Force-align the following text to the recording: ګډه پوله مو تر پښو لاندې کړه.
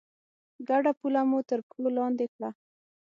ګډه 0.67 0.91
پوله 0.99 1.21
مو 1.29 1.39
تر 1.49 1.59
پښو 1.67 1.87
لاندې 1.97 2.25
کړه. 2.33 2.49